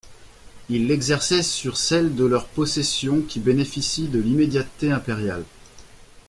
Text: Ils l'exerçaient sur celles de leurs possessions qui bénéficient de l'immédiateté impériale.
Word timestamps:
Ils 0.67 0.87
l'exerçaient 0.87 1.43
sur 1.43 1.77
celles 1.77 2.15
de 2.15 2.25
leurs 2.25 2.47
possessions 2.47 3.21
qui 3.21 3.39
bénéficient 3.39 4.07
de 4.07 4.17
l'immédiateté 4.19 4.91
impériale. 4.91 5.43